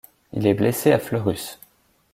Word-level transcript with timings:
Il 0.33 0.47
est 0.47 0.55
blessé 0.55 0.91
à 0.93 0.97
Fleurus. 0.97 1.59